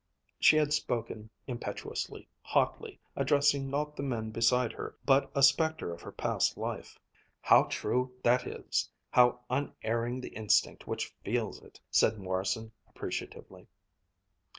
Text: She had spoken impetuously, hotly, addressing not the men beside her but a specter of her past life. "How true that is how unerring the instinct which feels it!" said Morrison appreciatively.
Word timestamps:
She 0.39 0.55
had 0.57 0.73
spoken 0.73 1.29
impetuously, 1.45 2.27
hotly, 2.41 2.99
addressing 3.15 3.69
not 3.69 3.95
the 3.95 4.01
men 4.01 4.31
beside 4.31 4.73
her 4.73 4.95
but 5.05 5.29
a 5.35 5.43
specter 5.43 5.93
of 5.93 6.01
her 6.01 6.11
past 6.11 6.57
life. 6.57 6.97
"How 7.39 7.65
true 7.65 8.11
that 8.23 8.47
is 8.47 8.89
how 9.11 9.41
unerring 9.47 10.19
the 10.21 10.29
instinct 10.29 10.87
which 10.87 11.13
feels 11.23 11.61
it!" 11.61 11.79
said 11.91 12.17
Morrison 12.17 12.71
appreciatively. 12.89 13.67